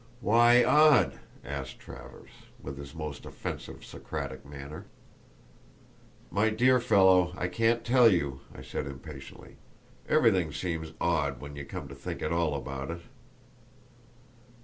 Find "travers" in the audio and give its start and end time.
2.01-2.29